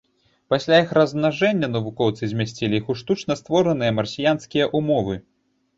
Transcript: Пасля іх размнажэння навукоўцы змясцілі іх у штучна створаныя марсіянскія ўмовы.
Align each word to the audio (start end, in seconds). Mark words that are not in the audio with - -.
Пасля 0.53 0.79
іх 0.83 0.93
размнажэння 0.99 1.69
навукоўцы 1.75 2.23
змясцілі 2.33 2.73
іх 2.83 2.93
у 2.95 2.99
штучна 3.03 3.33
створаныя 3.45 3.91
марсіянскія 4.01 4.65
ўмовы. 4.83 5.15